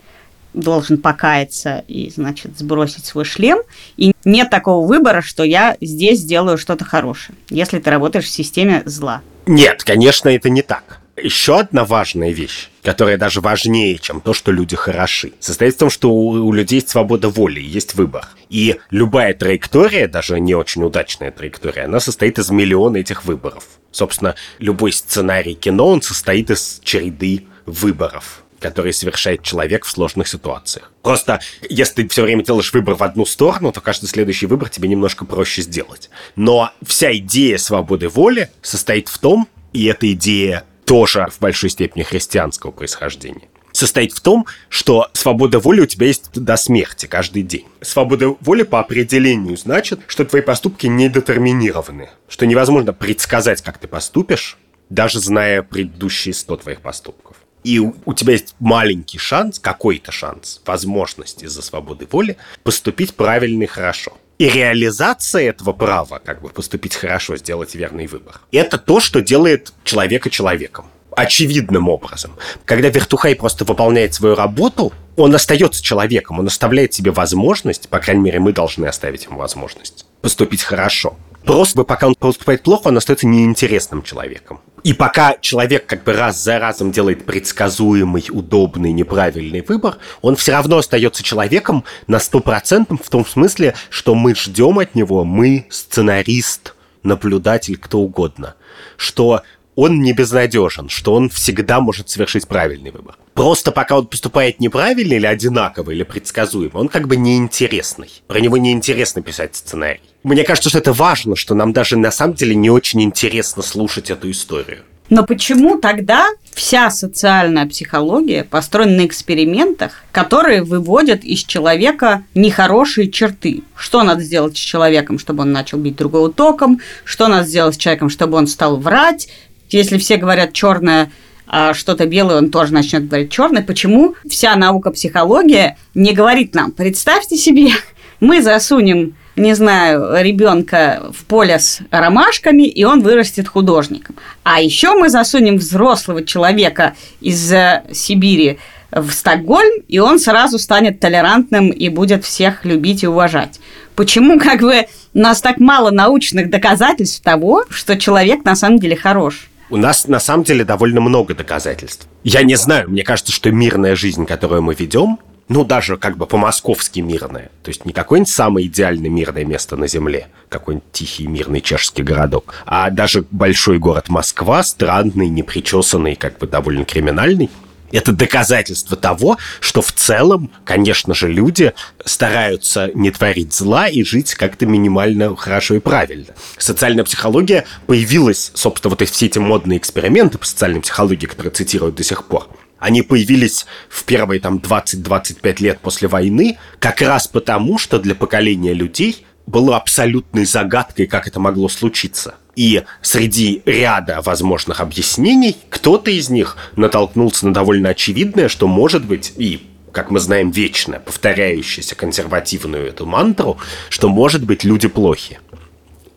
[0.54, 3.60] должен покаяться и, значит, сбросить свой шлем.
[3.98, 8.82] И нет такого выбора, что я здесь сделаю что-то хорошее, если ты работаешь в системе
[8.86, 9.22] зла.
[9.46, 10.99] Нет, конечно, это не так.
[11.22, 15.90] Еще одна важная вещь, которая даже важнее, чем то, что люди хороши, состоит в том,
[15.90, 18.28] что у, у людей есть свобода воли, есть выбор.
[18.50, 23.66] И любая траектория, даже не очень удачная траектория, она состоит из миллиона этих выборов.
[23.92, 30.92] Собственно, любой сценарий кино, он состоит из череды выборов которые совершает человек в сложных ситуациях.
[31.02, 34.90] Просто, если ты все время делаешь выбор в одну сторону, то каждый следующий выбор тебе
[34.90, 36.10] немножко проще сделать.
[36.36, 42.02] Но вся идея свободы воли состоит в том, и эта идея тоже в большой степени
[42.02, 47.68] христианского происхождения состоит в том, что свобода воли у тебя есть до смерти каждый день.
[47.82, 53.88] Свобода воли по определению значит, что твои поступки не детерминированы, что невозможно предсказать, как ты
[53.88, 54.58] поступишь,
[54.90, 57.38] даже зная предыдущие 100 твоих поступков.
[57.64, 63.68] И у, тебя есть маленький шанс, какой-то шанс, возможность из-за свободы воли поступить правильно и
[63.68, 64.18] хорошо.
[64.40, 69.74] И реализация этого права, как бы поступить хорошо, сделать верный выбор, это то, что делает
[69.84, 70.86] человека человеком.
[71.12, 72.32] Очевидным образом.
[72.64, 78.22] Когда вертухай просто выполняет свою работу, он остается человеком, он оставляет себе возможность, по крайней
[78.22, 81.18] мере, мы должны оставить ему возможность поступить хорошо.
[81.44, 84.60] Просто пока он поступает плохо, он остается неинтересным человеком.
[84.84, 90.54] И пока человек как бы раз за разом делает предсказуемый, удобный, неправильный выбор, он все
[90.54, 95.66] равно остается человеком на сто процентов в том смысле, что мы ждем от него, мы
[95.70, 98.56] сценарист, наблюдатель, кто угодно,
[98.98, 99.42] что
[99.80, 103.16] он не безнадежен, что он всегда может совершить правильный выбор.
[103.34, 108.10] Просто пока он поступает неправильно или одинаково, или предсказуемо, он как бы неинтересный.
[108.28, 110.02] Про него неинтересно писать сценарий.
[110.24, 114.10] Мне кажется, что это важно, что нам даже на самом деле не очень интересно слушать
[114.10, 114.80] эту историю.
[115.10, 123.64] Но почему тогда вся социальная психология построена на экспериментах, которые выводят из человека нехорошие черты?
[123.76, 126.80] Что надо сделать с человеком, чтобы он начал бить другого током?
[127.06, 129.30] Что надо сделать с человеком, чтобы он стал врать?
[129.70, 131.12] Если все говорят черное,
[131.48, 133.64] а что-то белое, он тоже начнет говорить черное.
[133.64, 137.72] Почему вся наука психология не говорит нам, представьте себе,
[138.20, 144.18] мы засунем не знаю, ребенка в поле с ромашками, и он вырастет художником.
[144.44, 147.48] А еще мы засунем взрослого человека из
[147.94, 148.60] Сибири
[148.92, 153.62] в Стокгольм, и он сразу станет толерантным и будет всех любить и уважать.
[153.96, 158.98] Почему как бы у нас так мало научных доказательств того, что человек на самом деле
[158.98, 159.49] хорош?
[159.72, 162.08] У нас на самом деле довольно много доказательств.
[162.24, 166.26] Я не знаю, мне кажется, что мирная жизнь, которую мы ведем, ну, даже как бы
[166.26, 167.52] по-московски мирное.
[167.64, 172.54] То есть не какое-нибудь самое идеальное мирное место на Земле, какой-нибудь тихий мирный чешский городок,
[172.66, 177.50] а даже большой город Москва, странный, непричесанный, как бы довольно криминальный,
[177.92, 181.74] это доказательство того, что в целом, конечно же, люди
[182.06, 186.34] стараются не творить зла и жить как-то минимально хорошо и правильно.
[186.58, 192.04] Социальная психология появилась, собственно, вот все эти модные эксперименты по социальной психологии, которые цитируют до
[192.04, 192.48] сих пор,
[192.80, 198.74] они появились в первые там 20-25 лет после войны как раз потому, что для поколения
[198.74, 202.36] людей было абсолютной загадкой, как это могло случиться.
[202.60, 209.32] И среди ряда возможных объяснений кто-то из них натолкнулся на довольно очевидное, что может быть
[209.38, 215.40] и как мы знаем, вечно повторяющуюся консервативную эту мантру, что, может быть, люди плохи.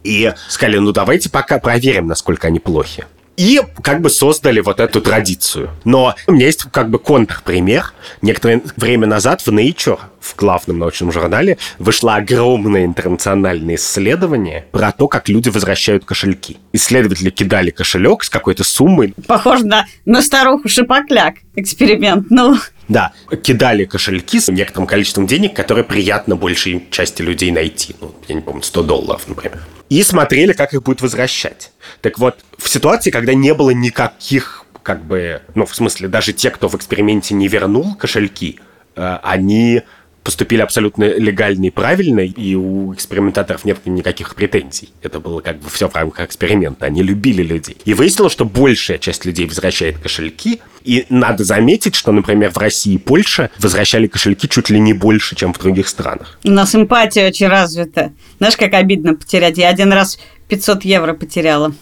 [0.02, 3.07] И сказали, ну давайте пока проверим, насколько они плохи.
[3.37, 5.70] И как бы создали вот эту традицию.
[5.85, 7.92] Но у меня есть как бы контрпример.
[8.20, 15.08] Некоторое время назад в Nature, в главном научном журнале, вышло огромное интернациональное исследование про то,
[15.08, 16.58] как люди возвращают кошельки.
[16.72, 19.14] Исследователи кидали кошелек с какой-то суммой.
[19.26, 22.26] Похоже на, на старуху Шипокляк эксперимент.
[22.30, 22.56] Ну,
[22.88, 27.96] да, кидали кошельки с некоторым количеством денег, которые приятно большей части людей найти.
[28.00, 29.61] Ну, я не помню, 100 долларов, например.
[29.88, 31.70] И смотрели, как их будут возвращать.
[32.00, 36.50] Так вот, в ситуации, когда не было никаких, как бы, ну, в смысле, даже те,
[36.50, 38.58] кто в эксперименте не вернул кошельки,
[38.96, 39.82] э, они
[40.22, 44.90] поступили абсолютно легально и правильно, и у экспериментаторов нет никаких претензий.
[45.02, 46.87] Это было как бы все в рамках эксперимента.
[46.87, 47.76] Они любили людей.
[47.85, 52.94] И выяснилось, что большая часть людей возвращает кошельки, и надо заметить, что, например, в России
[52.94, 56.38] и Польше возвращали кошельки чуть ли не больше, чем в других странах.
[56.44, 58.12] У нас эмпатия очень развита.
[58.38, 59.58] Знаешь, как обидно потерять?
[59.58, 61.72] Я один раз 500 евро потеряла.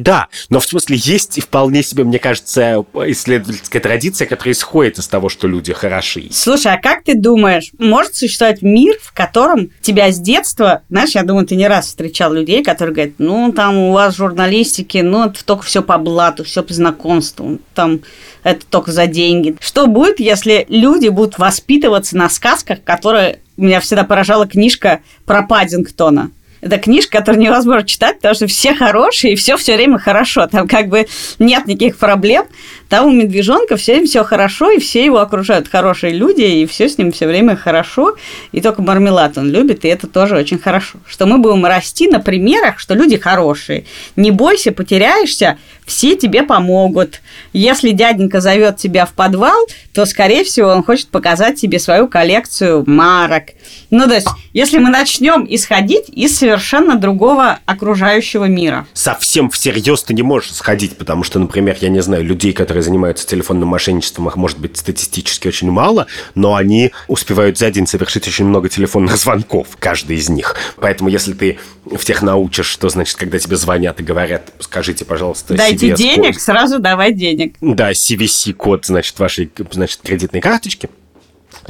[0.00, 5.06] Да, но в смысле есть и вполне себе, мне кажется, исследовательская традиция, которая исходит из
[5.06, 6.28] того, что люди хороши.
[6.32, 11.22] Слушай, а как ты думаешь, может существовать мир, в котором тебя с детства, знаешь, я
[11.22, 15.44] думаю, ты не раз встречал людей, которые говорят, ну, там у вас журналистики, ну, это
[15.44, 18.00] только все по блату, все по знакомству, там
[18.42, 19.56] это только за деньги.
[19.60, 26.30] Что будет, если люди будут воспитываться на сказках, которые меня всегда поражала книжка про Паддингтона?
[26.60, 30.46] Это книжка, которую невозможно читать, потому что все хорошие, и все все время хорошо.
[30.46, 31.06] Там как бы
[31.38, 32.46] нет никаких проблем.
[32.90, 36.88] Там у медвежонка все время все хорошо, и все его окружают хорошие люди, и все
[36.88, 38.16] с ним все время хорошо.
[38.50, 40.98] И только мармелад он любит, и это тоже очень хорошо.
[41.06, 43.84] Что мы будем расти на примерах, что люди хорошие.
[44.16, 47.20] Не бойся, потеряешься, все тебе помогут.
[47.52, 49.58] Если дяденька зовет тебя в подвал,
[49.92, 53.50] то, скорее всего, он хочет показать тебе свою коллекцию марок.
[53.90, 58.86] Ну, то есть, если мы начнем исходить из совершенно другого окружающего мира.
[58.94, 63.26] Совсем всерьез ты не можешь сходить, потому что, например, я не знаю, людей, которые занимаются
[63.26, 68.44] телефонным мошенничеством, их может быть статистически очень мало, но они успевают за день совершить очень
[68.44, 70.56] много телефонных звонков, каждый из них.
[70.76, 71.58] Поэтому, если ты
[71.98, 76.42] всех научишь, что значит, когда тебе звонят и говорят, скажите, пожалуйста, Дайте CVS денег, код.
[76.42, 77.56] сразу давай денег.
[77.60, 80.88] Да, CVC-код, значит, вашей значит, кредитной карточки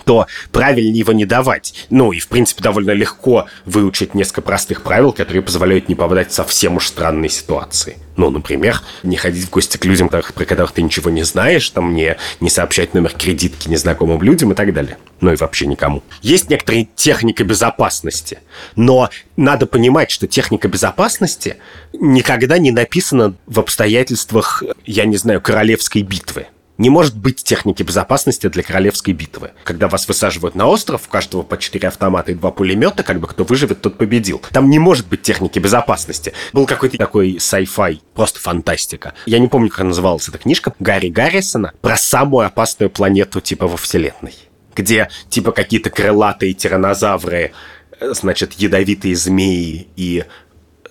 [0.05, 1.87] то правильнее его не давать.
[1.91, 6.35] Ну, и, в принципе, довольно легко выучить несколько простых правил, которые позволяют не попадать в
[6.35, 7.97] совсем уж странные ситуации.
[8.17, 11.95] Ну, например, не ходить в гости к людям, про которых ты ничего не знаешь, там,
[11.95, 14.99] не, не сообщать номер кредитки незнакомым людям и так далее.
[15.21, 16.03] Ну и вообще никому.
[16.21, 18.41] Есть некоторые техника безопасности,
[18.77, 21.57] но надо понимать, что техника безопасности
[21.93, 26.47] никогда не написана в обстоятельствах, я не знаю, королевской битвы.
[26.81, 29.51] Не может быть техники безопасности для королевской битвы.
[29.65, 33.27] Когда вас высаживают на остров, у каждого по 4 автомата и 2 пулемета, как бы
[33.27, 34.41] кто выживет, тот победил.
[34.51, 36.33] Там не может быть техники безопасности.
[36.55, 39.13] Был какой-то такой sci-fi, просто фантастика.
[39.27, 43.77] Я не помню, как называлась эта книжка, Гарри Гаррисона, про самую опасную планету типа во
[43.77, 44.35] Вселенной.
[44.75, 47.53] Где типа какие-то крылатые тиранозавры,
[48.01, 50.25] э, значит, ядовитые змеи и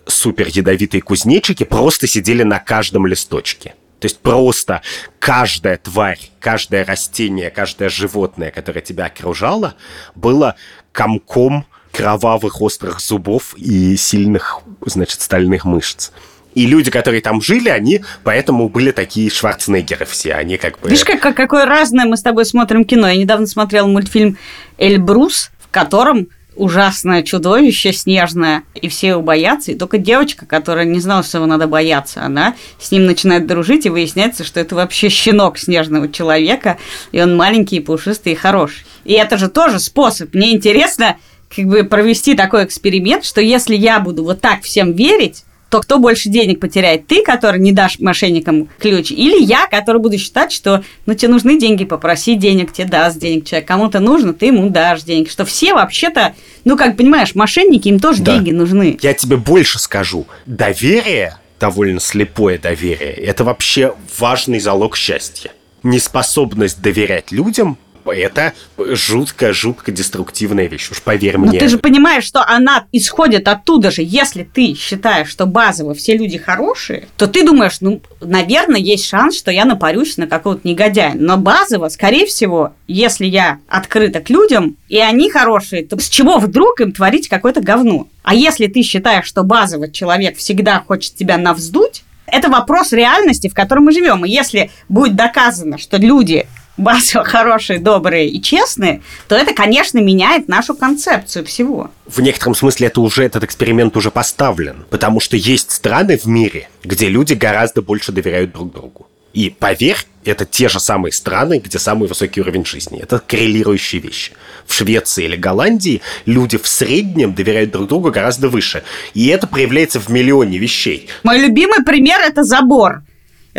[0.06, 3.73] супер ядовитые кузнечики просто сидели на каждом листочке.
[3.99, 4.81] То есть просто
[5.19, 9.75] каждая тварь, каждое растение, каждое животное, которое тебя окружало,
[10.15, 10.55] было
[10.91, 16.12] комком кровавых острых зубов и сильных, значит, стальных мышц.
[16.55, 20.33] И люди, которые там жили, они поэтому были такие Шварценеггеры все.
[20.33, 20.89] Они как бы...
[20.89, 23.07] Видишь, как, какое разное мы с тобой смотрим кино.
[23.07, 24.38] Я недавно смотрел мультфильм
[24.77, 26.29] «Эльбрус», в котором
[26.60, 31.48] ужасное чудовище снежное, и все его боятся, и только девочка, которая не знала, что его
[31.48, 36.78] надо бояться, она с ним начинает дружить, и выясняется, что это вообще щенок снежного человека,
[37.12, 38.86] и он маленький, пушистый и хороший.
[39.06, 40.34] И это же тоже способ.
[40.34, 41.17] Мне интересно
[41.56, 45.99] как бы провести такой эксперимент, что если я буду вот так всем верить, то кто
[45.99, 47.08] больше денег потеряет?
[47.08, 51.60] Ты, который не дашь мошенникам ключ, или я, который буду считать, что ну тебе нужны
[51.60, 53.67] деньги, попроси денег, тебе даст денег человек.
[53.67, 55.29] Кому-то нужно, ты ему дашь денег.
[55.29, 56.34] Что все вообще-то,
[56.65, 58.34] ну как понимаешь, мошенники, им тоже да.
[58.34, 58.97] деньги нужны.
[59.01, 60.25] Я тебе больше скажу.
[60.45, 65.51] Доверие, довольно слепое доверие, это вообще важный залог счастья.
[65.84, 67.77] Неспособность доверять людям
[68.12, 71.54] это жутко-жутко деструктивная вещь, уж поверь мне.
[71.54, 74.02] Но ты же понимаешь, что она исходит оттуда же.
[74.04, 79.38] Если ты считаешь, что базово все люди хорошие, то ты думаешь, ну, наверное, есть шанс,
[79.38, 81.13] что я напарюсь на какого-то негодяя.
[81.13, 86.38] Но базово, скорее всего, если я открыта к людям, и они хорошие, то с чего
[86.38, 88.08] вдруг им творить какое-то говно?
[88.24, 93.54] А если ты считаешь, что базово человек всегда хочет тебя навздуть, это вопрос реальности, в
[93.54, 94.26] которой мы живем.
[94.26, 96.45] И если будет доказано, что люди
[96.80, 101.92] базово хорошие, добрые и честные, то это, конечно, меняет нашу концепцию всего.
[102.08, 106.70] В некотором смысле это уже этот эксперимент уже поставлен, потому что есть страны в мире,
[106.84, 109.08] где люди гораздо больше доверяют друг другу.
[109.34, 113.00] И поверь, это те же самые страны, где самый высокий уровень жизни.
[113.00, 114.32] Это коррелирующие вещи.
[114.65, 118.84] В Швеции или Голландии люди в среднем доверяют друг другу гораздо выше.
[119.13, 121.10] И это проявляется в миллионе вещей.
[121.24, 123.04] Мой любимый пример– это забор.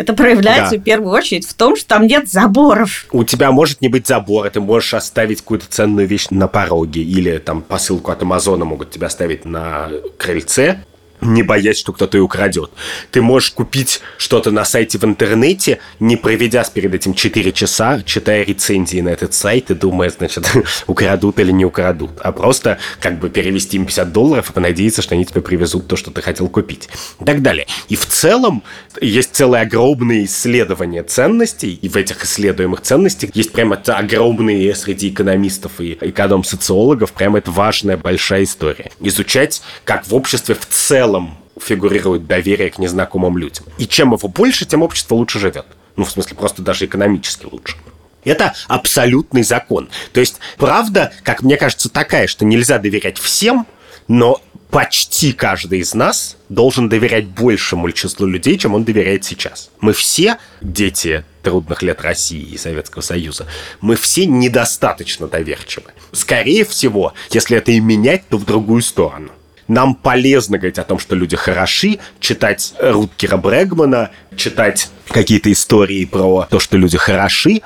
[0.01, 0.81] Это проявляется да.
[0.81, 3.05] в первую очередь в том, что там нет заборов.
[3.11, 7.37] У тебя может не быть забора, ты можешь оставить какую-то ценную вещь на пороге, или
[7.37, 10.83] там посылку от Амазона могут тебя оставить на крыльце,
[11.21, 12.71] не боясь, что кто-то ее украдет.
[13.11, 18.43] Ты можешь купить что-то на сайте в интернете, не проведя перед этим 4 часа, читая
[18.43, 20.51] рецензии на этот сайт и думая, значит,
[20.87, 22.11] украдут или не украдут.
[22.21, 25.95] А просто как бы перевести им 50 долларов и понадеяться, что они тебе привезут то,
[25.95, 26.89] что ты хотел купить.
[27.19, 27.67] И так далее.
[27.89, 28.63] И в целом
[28.99, 35.79] есть целое огромное исследование ценностей, и в этих исследуемых ценностях есть прямо огромные среди экономистов
[35.79, 38.91] и эконом-социологов, прямо это важная большая история.
[38.99, 43.65] Изучать, как в обществе в целом целом фигурирует доверие к незнакомым людям.
[43.77, 45.65] И чем его больше, тем общество лучше живет.
[45.97, 47.75] Ну, в смысле, просто даже экономически лучше.
[48.23, 49.89] Это абсолютный закон.
[50.13, 53.67] То есть, правда, как мне кажется, такая, что нельзя доверять всем,
[54.07, 59.69] но почти каждый из нас должен доверять большему числу людей, чем он доверяет сейчас.
[59.81, 63.47] Мы все, дети трудных лет России и Советского Союза,
[63.81, 65.91] мы все недостаточно доверчивы.
[66.13, 69.31] Скорее всего, если это и менять, то в другую сторону
[69.67, 76.47] нам полезно говорить о том, что люди хороши, читать Руткера Брэгмана, читать какие-то истории про
[76.49, 77.61] то, что люди хороши,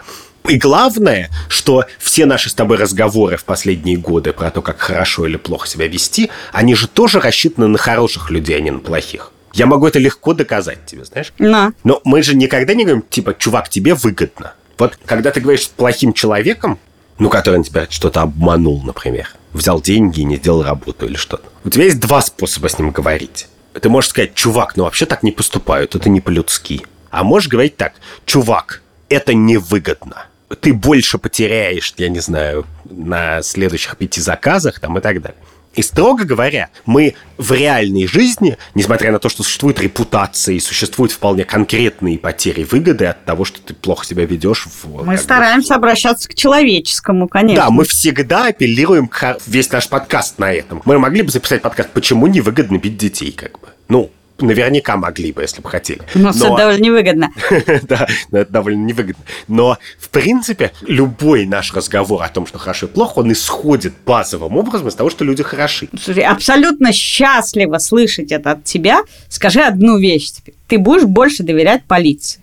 [0.48, 5.26] и главное, что все наши с тобой разговоры в последние годы про то, как хорошо
[5.26, 9.32] или плохо себя вести, они же тоже рассчитаны на хороших людей, а не на плохих.
[9.54, 11.34] Я могу это легко доказать тебе, знаешь?
[11.40, 11.72] Но.
[11.84, 14.54] Но мы же никогда не говорим, типа, чувак, тебе выгодно.
[14.78, 16.78] Вот когда ты говоришь с плохим человеком,
[17.18, 21.50] ну, который тебя что-то обманул, например, взял деньги и не сделал работу или что-то.
[21.64, 23.48] У тебя есть два способа с ним говорить.
[23.74, 26.86] Ты можешь сказать, чувак, ну вообще так не поступают, это не по-людски.
[27.10, 27.94] А можешь говорить так,
[28.26, 30.28] чувак, это невыгодно.
[30.62, 35.40] Ты больше потеряешь, я не знаю, на следующих пяти заказах там и так далее.
[35.76, 41.12] И строго говоря, мы в реальной жизни, несмотря на то, что существует репутация и существуют
[41.12, 44.68] вполне конкретные потери выгоды от того, что ты плохо себя ведешь.
[44.84, 47.66] В, мы стараемся бы, обращаться к человеческому, конечно.
[47.66, 50.82] Да, мы всегда апеллируем к весь наш подкаст на этом.
[50.86, 53.68] Мы могли бы записать подкаст «Почему невыгодно бить детей?» как бы.
[53.90, 56.02] Ну, наверняка могли бы, если бы хотели.
[56.14, 56.48] Но, Но...
[56.48, 57.30] это довольно невыгодно.
[57.84, 59.24] да, это довольно невыгодно.
[59.48, 64.58] Но, в принципе, любой наш разговор о том, что хорошо и плохо, он исходит базовым
[64.58, 65.88] образом из того, что люди хороши.
[66.00, 69.02] Слушай, абсолютно счастливо слышать это от тебя.
[69.30, 70.56] Скажи одну вещь теперь.
[70.68, 72.42] Ты будешь больше доверять полиции?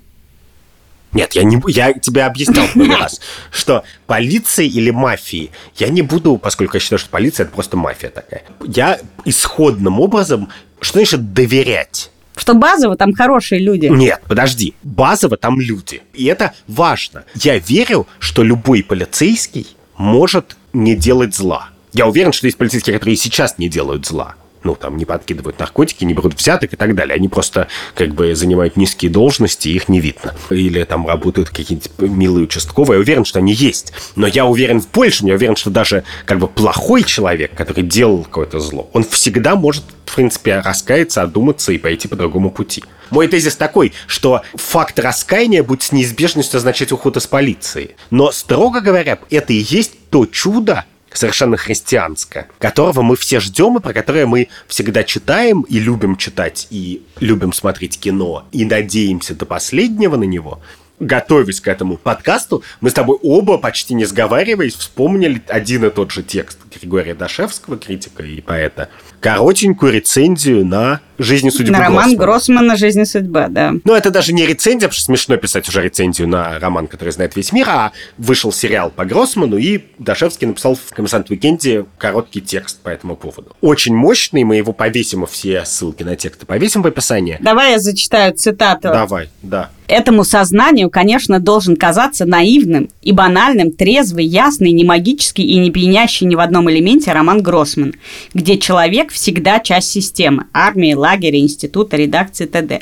[1.12, 3.20] Нет, я, не, я тебе объяснял в первый раз,
[3.50, 8.08] что полиции или мафии я не буду, поскольку я считаю, что полиция это просто мафия
[8.08, 8.44] такая.
[8.66, 10.48] Я исходным образом,
[10.82, 12.10] что значит доверять?
[12.36, 13.86] Что базово там хорошие люди.
[13.86, 14.74] Нет, подожди.
[14.82, 16.02] Базово там люди.
[16.12, 17.24] И это важно.
[17.34, 19.66] Я верю, что любой полицейский
[19.96, 21.68] может не делать зла.
[21.92, 24.34] Я уверен, что есть полицейские, которые и сейчас не делают зла
[24.64, 27.14] ну, там, не подкидывают наркотики, не берут взяток и так далее.
[27.14, 30.34] Они просто, как бы, занимают низкие должности, их не видно.
[30.50, 32.98] Или там работают какие-нибудь милые участковые.
[32.98, 33.92] Я уверен, что они есть.
[34.16, 35.28] Но я уверен в большем.
[35.28, 39.84] Я уверен, что даже, как бы, плохой человек, который делал какое-то зло, он всегда может,
[40.06, 42.84] в принципе, раскаяться, одуматься и пойти по другому пути.
[43.10, 47.96] Мой тезис такой, что факт раскаяния будет с неизбежностью означать уход из полиции.
[48.10, 53.80] Но, строго говоря, это и есть то чудо, совершенно христианское, которого мы все ждем и
[53.80, 59.46] про которое мы всегда читаем и любим читать, и любим смотреть кино, и надеемся до
[59.46, 60.60] последнего на него,
[61.02, 66.10] готовясь к этому подкасту, мы с тобой оба, почти не сговариваясь, вспомнили один и тот
[66.10, 68.88] же текст Григория Дашевского, критика и поэта,
[69.22, 72.16] коротенькую рецензию на «Жизнь и судьбу На роман Гроссмана».
[72.16, 73.72] Гроссмана «Жизнь и судьба», да.
[73.84, 77.36] Ну, это даже не рецензия, потому что смешно писать уже рецензию на роман, который знает
[77.36, 82.80] весь мир, а вышел сериал по Гроссману, и Дашевский написал в «Коммерсант Уикенде» короткий текст
[82.80, 83.56] по этому поводу.
[83.60, 87.38] Очень мощный, мы его повесим, все ссылки на тексты повесим в описании.
[87.40, 88.88] Давай я зачитаю цитату.
[88.88, 89.70] Давай, да.
[89.92, 96.26] Этому сознанию, конечно, должен казаться наивным и банальным, трезвый, ясный, не магический и не пьянящий
[96.26, 97.92] ни в одном элементе роман Гроссман,
[98.32, 102.80] где человек всегда часть системы– армии, лагеря, института, редакции т.д.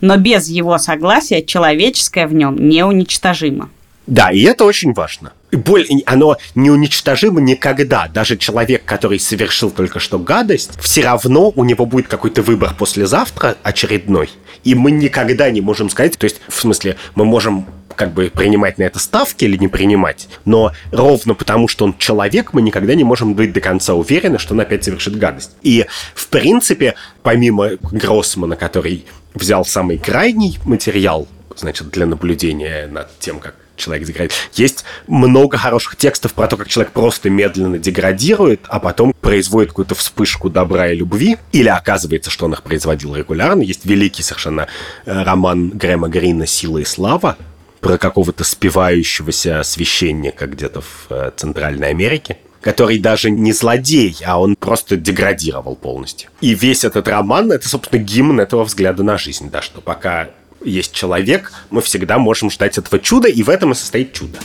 [0.00, 3.68] Но без его согласия человеческое в нем неуничтожимо.
[4.06, 5.32] Да, и это очень важно.
[5.50, 8.08] Боль, оно неуничтожимо никогда.
[8.08, 13.56] Даже человек, который совершил только что гадость, все равно у него будет какой-то выбор послезавтра
[13.62, 14.30] очередной.
[14.64, 18.78] И мы никогда не можем сказать, то есть, в смысле, мы можем как бы принимать
[18.78, 23.04] на это ставки или не принимать, но ровно потому, что он человек, мы никогда не
[23.04, 25.52] можем быть до конца уверены, что он опять совершит гадость.
[25.62, 31.26] И, в принципе, помимо Гроссмана, который взял самый крайний материал,
[31.56, 34.50] значит, для наблюдения над тем, как человек деградирует.
[34.54, 39.94] Есть много хороших текстов про то, как человек просто медленно деградирует, а потом производит какую-то
[39.94, 43.62] вспышку добра и любви, или оказывается, что он их производил регулярно.
[43.62, 44.68] Есть великий совершенно
[45.04, 47.36] э, роман Грэма Грина «Сила и слава»,
[47.80, 54.56] про какого-то спивающегося священника где-то в э, Центральной Америке, который даже не злодей, а он
[54.56, 56.30] просто деградировал полностью.
[56.40, 60.30] И весь этот роман— это, собственно, гимн этого взгляда на жизнь, да, что пока
[60.70, 64.38] есть человек, мы всегда можем ждать этого чуда, и в этом и состоит чудо.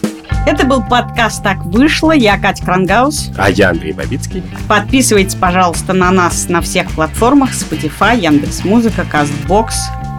[0.45, 2.11] Это был подкаст «Так вышло».
[2.11, 3.31] Я Катя Крангаус.
[3.37, 4.43] А я Андрей Бабицкий.
[4.67, 9.69] Подписывайтесь, пожалуйста, на нас на всех платформах Spotify, Яндекс.Музыка, Castbox,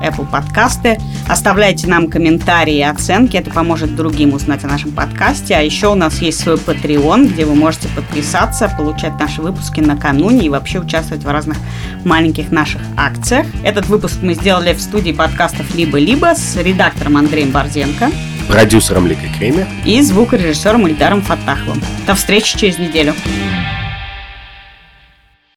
[0.02, 0.98] Apple подкасты.
[1.28, 5.54] Оставляйте нам комментарии и оценки, это поможет другим узнать о нашем подкасте.
[5.54, 10.46] А еще у нас есть свой Patreon, где вы можете подписаться, получать наши выпуски накануне
[10.46, 11.58] и вообще участвовать в разных
[12.04, 13.46] маленьких наших акциях.
[13.64, 18.10] Этот выпуск мы сделали в студии подкастов «Либо-либо» с редактором Андреем Борзенко
[18.48, 19.66] Продюсером Ликой Кремер.
[19.84, 21.82] и звукорежиссером Ильдаром Фатаховым.
[22.06, 23.14] До встречи через неделю.